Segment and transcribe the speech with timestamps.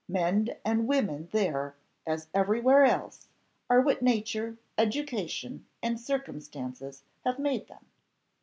[0.09, 1.75] Men and women there,
[2.07, 3.27] as everywhere else,
[3.69, 7.85] are what nature, education, and circumstances have made them.